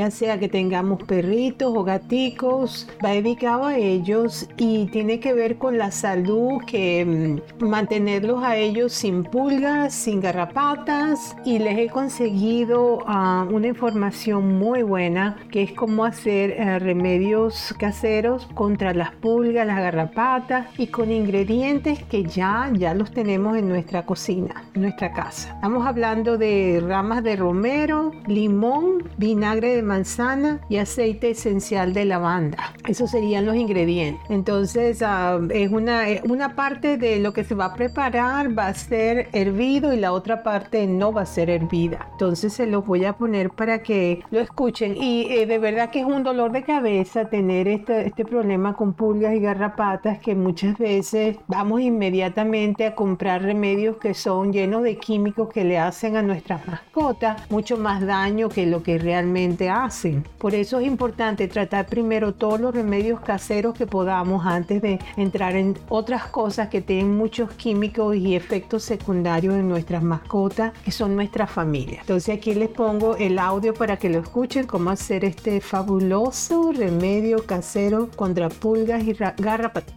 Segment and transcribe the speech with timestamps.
[0.00, 5.58] ya sea que tengamos perritos o gaticos, va dedicado a ellos y tiene que ver
[5.58, 11.88] con la salud, que mm, mantenerlos a ellos sin pulgas, sin garrapatas y les he
[11.90, 19.10] conseguido ah, una información muy buena que es cómo hacer eh, remedios caseros contra las
[19.16, 24.80] pulgas, las garrapatas y con ingredientes que ya, ya los tenemos en nuestra cocina, en
[24.80, 25.52] nuestra casa.
[25.56, 32.74] Estamos hablando de ramas de romero, limón, vinagre de manzana y aceite esencial de lavanda.
[32.86, 34.22] Esos serían los ingredientes.
[34.30, 38.68] Entonces, ah, es una, eh, una parte de lo que se va a preparar va
[38.68, 42.08] a ser hervido y la otra parte no va a ser hervida.
[42.12, 44.96] Entonces, se los voy a poner para que lo escuchen.
[44.96, 48.92] Y eh, de verdad que es un dolor de cabeza tener este, este problema con
[48.92, 54.98] pulgas y garrapatas que muchas veces vamos inmediatamente a comprar remedios que son llenos de
[54.98, 60.24] químicos que le hacen a nuestras mascotas mucho más daño que lo que realmente hacen.
[60.38, 65.56] Por eso es importante tratar primero todos los remedios caseros que podamos antes de entrar
[65.56, 71.14] en otras cosas que tienen muchos químicos y efectos secundarios en nuestras mascotas, que son
[71.16, 72.00] nuestra familia.
[72.00, 77.46] Entonces aquí les pongo el audio para que lo escuchen, cómo hacer este fabuloso remedio
[77.46, 79.94] casero contra pulgas y garrapatas.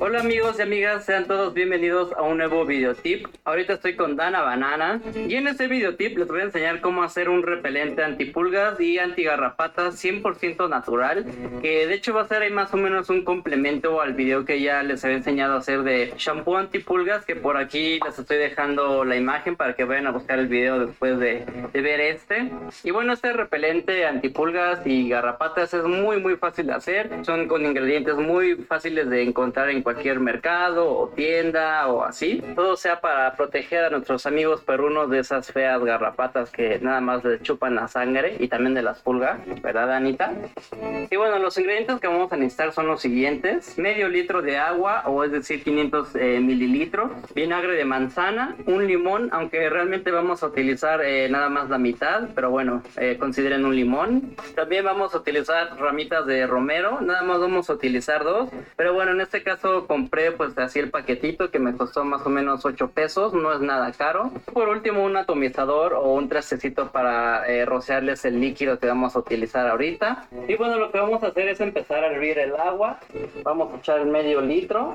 [0.00, 3.26] Hola amigos y amigas, sean todos bienvenidos a un nuevo videotip.
[3.44, 7.28] Ahorita estoy con Dana Banana y en este videotip les voy a enseñar cómo hacer
[7.28, 11.26] un repelente antipulgas y antigarrapatas 100% natural,
[11.60, 14.60] que de hecho va a ser ahí más o menos un complemento al video que
[14.60, 19.04] ya les había enseñado a hacer de shampoo antipulgas, que por aquí les estoy dejando
[19.04, 22.52] la imagen para que vayan a buscar el video después de, de ver este.
[22.84, 27.66] Y bueno, este repelente antipulgas y garrapatas es muy muy fácil de hacer, son con
[27.66, 32.42] ingredientes muy fáciles de encontrar en cualquier mercado o tienda o así.
[32.54, 37.24] Todo sea para proteger a nuestros amigos perunos de esas feas garrapatas que nada más
[37.24, 40.34] les chupan la sangre y también de las pulgas, ¿verdad, Anita?
[41.10, 45.04] Y bueno, los ingredientes que vamos a necesitar son los siguientes: medio litro de agua,
[45.06, 50.48] o es decir, 500 eh, mililitros, vinagre de manzana, un limón, aunque realmente vamos a
[50.48, 54.36] utilizar eh, nada más la mitad, pero bueno, eh, consideren un limón.
[54.54, 59.12] También vamos a utilizar ramitas de romero, nada más vamos a utilizar dos, pero bueno,
[59.12, 62.90] en este caso compré pues así el paquetito que me costó más o menos 8
[62.90, 64.30] pesos, no es nada caro.
[64.52, 69.20] Por último un atomizador o un trastecito para eh, rociarles el líquido que vamos a
[69.20, 70.26] utilizar ahorita.
[70.46, 72.98] Y bueno, lo que vamos a hacer es empezar a hervir el agua.
[73.42, 74.94] Vamos a echar medio litro.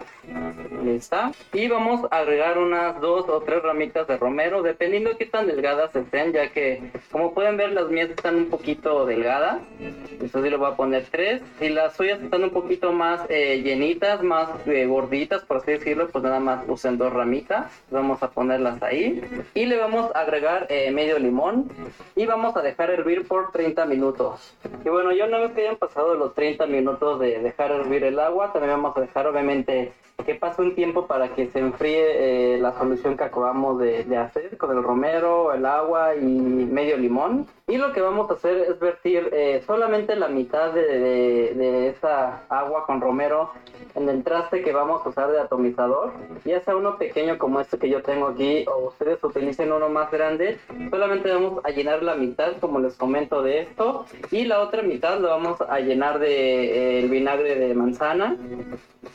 [0.81, 1.31] Ahí está.
[1.53, 5.47] Y vamos a agregar unas dos o tres ramitas de romero, dependiendo de qué tan
[5.47, 9.61] delgadas estén, ya que como pueden ver las mías están un poquito delgadas.
[9.79, 11.41] Entonces le voy a poner tres.
[11.59, 14.49] Si las suyas están un poquito más eh, llenitas, más
[14.87, 17.71] gorditas, por así decirlo, pues nada más usen dos ramitas.
[17.91, 19.21] Vamos a ponerlas ahí.
[19.53, 21.69] Y le vamos a agregar eh, medio limón.
[22.15, 24.55] Y vamos a dejar hervir por 30 minutos.
[24.83, 28.19] Y bueno, ya una vez que hayan pasado los 30 minutos de dejar hervir el
[28.19, 29.93] agua, también vamos a dejar obviamente
[30.25, 34.57] que pase un tiempo para que se enfríe eh, la solución que acabamos de, hacer
[34.57, 37.47] con el romero, el agua y medio limón.
[37.73, 42.43] Y lo que vamos a hacer es vertir eh, solamente la mitad de, de, esa
[42.47, 43.49] agua con romero
[43.95, 46.13] en el traste que vamos a usar de atomizador.
[46.45, 50.11] Ya sea uno pequeño como este que yo tengo aquí o ustedes utilicen uno más
[50.11, 50.59] grande,
[50.91, 54.05] solamente vamos a llenar la mitad como les comento de esto.
[54.29, 58.37] Y la otra mitad lo vamos a llenar de eh, el vinagre de manzana.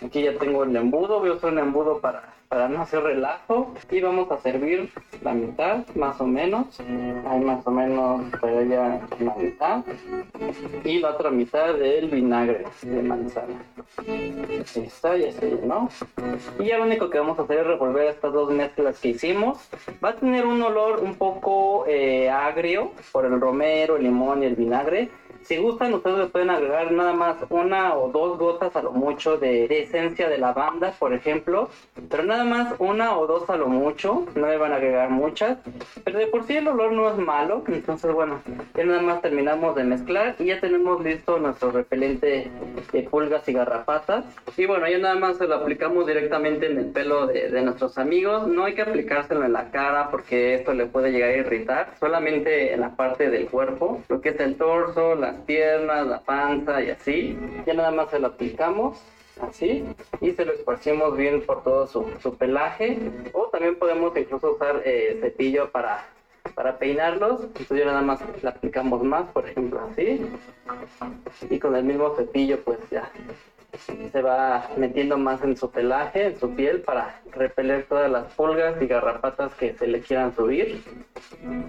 [0.04, 3.74] Aquí ya tengo el embudo, voy a usar un embudo para, para no hacer relajo.
[3.90, 4.90] Y vamos a servir
[5.22, 6.80] la mitad, más o menos.
[6.80, 9.84] Hay más o menos para ya la mitad.
[10.84, 13.62] Y la otra mitad del vinagre de manzana.
[13.98, 15.88] Ahí está, ya se llenó.
[16.58, 19.68] Y ya lo único que vamos a hacer es revolver estas dos mezclas que hicimos.
[20.02, 24.46] Va a tener un olor un poco eh, agrio por el romero, el limón y
[24.46, 25.10] el vinagre
[25.42, 29.38] si gustan, ustedes le pueden agregar nada más una o dos gotas a lo mucho
[29.38, 31.70] de, esencia de lavanda, por ejemplo.
[32.10, 34.26] Pero nada más una o dos a lo mucho.
[34.34, 35.58] No le van a agregar muchas.
[36.04, 37.62] Pero de por sí el olor no es malo.
[37.66, 38.40] Entonces, bueno,
[38.74, 42.50] ya nada más terminamos de mezclar y ya tenemos listo nuestro repelente
[42.92, 44.24] de pulgas y garrapatas.
[44.56, 47.96] Y bueno, ya nada más se lo aplicamos directamente en el pelo de, de nuestros
[47.98, 48.46] amigos.
[48.48, 51.94] No hay que aplicárselo en la cara porque esto le puede llegar a irritar.
[51.98, 56.20] Solamente en la parte del cuerpo, lo que es el torso, la las piernas, la
[56.20, 57.38] panza y así.
[57.66, 59.00] Ya nada más se lo aplicamos
[59.40, 59.84] así
[60.20, 62.98] y se lo esparcimos bien por todo su, pelaje.
[63.32, 66.06] O también podemos incluso usar eh, cepillo para
[66.54, 70.26] para peinarlos, entonces ya nada más le aplicamos más, por ejemplo así,
[71.50, 73.10] y con el mismo cepillo pues ya
[74.12, 78.80] se va metiendo más en su pelaje, en su piel, para repeler todas las pulgas
[78.80, 80.82] y garrapatas que se le quieran subir.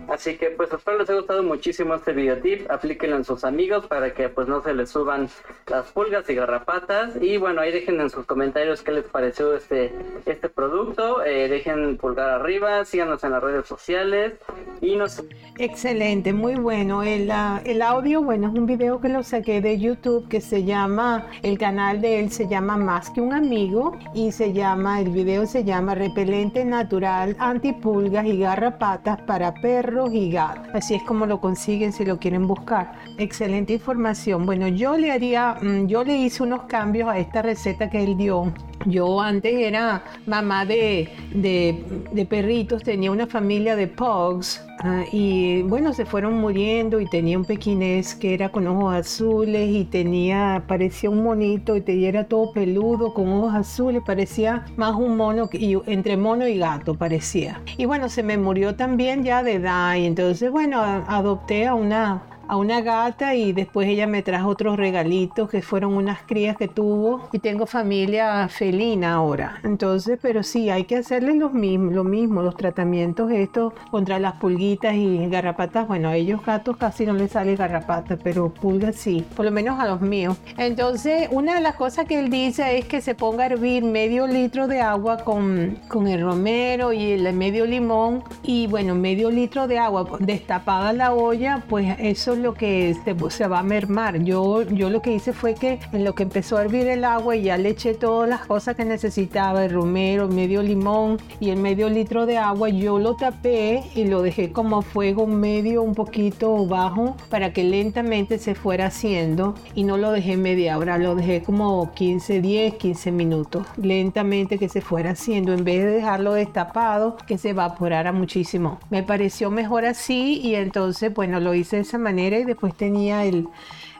[0.08, 3.86] Así que pues espero les haya gustado muchísimo este video tip, aplíquenlo en sus amigos
[3.88, 5.30] para que pues no se les suban
[5.68, 7.16] las pulgas y garrapatas.
[7.22, 9.94] Y bueno, ahí dejen en sus comentarios qué les pareció este,
[10.26, 14.34] este producto, eh, dejen pulgar arriba, síganos en las redes sociales
[14.80, 15.22] y nos...
[15.58, 17.04] Excelente, muy bueno.
[17.04, 20.64] El, ah, el audio, bueno, es un video que lo saqué de YouTube que se
[20.64, 25.10] llama el canal de él se llama Más que un amigo y se llama, el
[25.10, 30.68] video se llama Repelente Natural Antipulgas y Garrapatas para Perros y Gatos.
[30.74, 32.94] Así es como lo consiguen si lo quieren buscar.
[33.18, 34.46] Excelente información.
[34.46, 38.16] Bueno, yo le haría, mm, yo le hice unos cambios a esta receta que él
[38.16, 38.54] dio
[38.86, 45.94] yo antes era mamá de, de, perritos, tenía una familia de pugs ah, y bueno,
[45.94, 51.10] se fueron muriendo y tenía un pequinés que era con ojos azules y tenía, parecía
[51.10, 56.18] un monito y era todo peludo con ojos azules, parecía más un mono, y, entre
[56.18, 57.62] mono y gato parecía.
[57.78, 62.39] Y bueno, se me murió también ya de edad y entonces bueno, adopté a una
[62.50, 66.68] a una gata y después ella me trajo otros regalitos que fueron unas crías que
[66.68, 69.60] tuvo y tengo familia felina ahora.
[69.64, 74.34] Entonces, pero sí, hay que hacerle los mismos, lo mismo, los tratamientos estos contra las
[74.34, 75.88] pulguitas y garrapatas.
[75.88, 79.80] Bueno, a ellos gatos casi no les sale garrapata, pero pulgas sí, por lo menos
[79.80, 80.36] a los míos.
[80.58, 84.26] Entonces, una de las cosas que él dice es que se ponga a hervir medio
[84.26, 89.68] litro de agua con, con el romero y el medio limón y bueno, medio litro
[89.68, 92.96] de agua destapada la olla, pues eso lo que
[93.30, 94.24] se, va a mermar.
[94.24, 97.36] Yo, yo lo que hice fue que en lo que empezó a hervir el agua
[97.36, 101.58] y ya le eché todas las cosas que necesitaba, el romero, medio limón y el
[101.58, 106.66] medio litro de agua, yo lo tapé y lo dejé como fuego medio, un poquito
[106.66, 111.42] bajo, para que lentamente se fuera haciendo y no lo dejé media hora, lo dejé
[111.42, 117.18] como 15, 10, 15 minutos, lentamente que se fuera haciendo, en vez de dejarlo destapado,
[117.28, 118.80] que se evaporara muchísimo.
[118.90, 123.26] Me pareció mejor así y entonces, bueno, lo hice de esa manera y después tenía
[123.26, 123.52] el,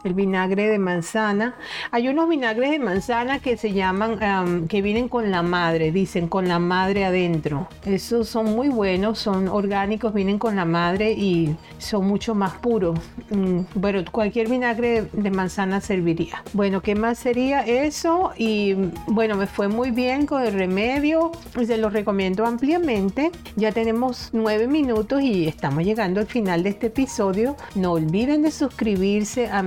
[0.04, 1.56] el vinagre de manzana.
[1.92, 6.48] Hay unos vinagres de manzana que se llaman, que vienen con la madre, dicen con
[6.48, 7.68] la madre adentro.
[7.86, 13.00] Esos son muy buenos, son orgánicos, vienen con la madre y son mucho más puros.
[13.30, 16.44] Mm, bueno, cualquier vinagre de manzana serviría.
[16.54, 18.32] Bueno, ¿qué más sería eso?
[18.38, 18.76] Y
[19.08, 21.32] bueno, me fue muy bien con el remedio,
[21.66, 23.32] se lo recomiendo ampliamente.
[23.56, 27.56] Ya tenemos nueve minutos y estamos llegando al final de este episodio.
[27.76, 29.62] No olviden de suscribirse a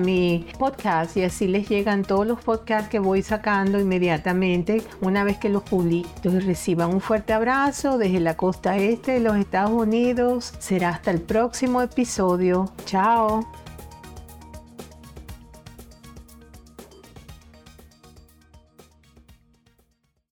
[0.59, 5.49] podcast y así les llegan todos los podcasts que voy sacando inmediatamente una vez que
[5.49, 6.09] los publico.
[6.17, 10.53] Entonces reciban un fuerte abrazo desde la costa este de los Estados Unidos.
[10.59, 12.71] Será hasta el próximo episodio.
[12.85, 13.62] Chao.